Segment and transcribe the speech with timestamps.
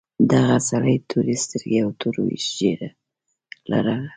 [0.31, 2.15] دغه سړي تورې سترګې او تور
[2.55, 2.89] ږیره
[3.69, 3.97] لرله.